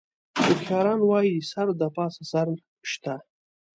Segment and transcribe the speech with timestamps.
[0.45, 2.47] هوښیاران وایي: سر د پاسه سر
[2.91, 3.15] شته.